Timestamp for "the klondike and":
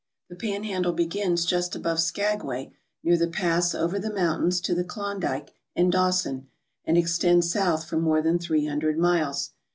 4.73-5.91